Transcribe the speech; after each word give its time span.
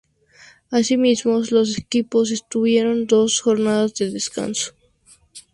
Asimismo, 0.71 1.43
los 1.51 1.77
equipos 1.77 2.43
tuvieron 2.49 3.05
dos 3.05 3.39
jornadas 3.39 3.93
de 3.93 4.09
descanso. 4.09 4.73